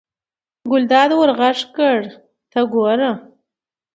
ګلداد 0.69 1.09
ور 1.17 1.29
غږ 1.39 1.59
کړل: 1.75 2.05
ته 2.51 2.59
ګوره. 2.73 3.11